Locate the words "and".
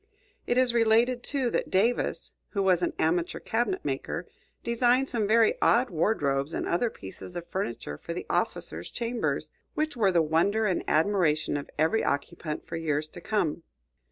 6.55-6.67, 10.65-10.83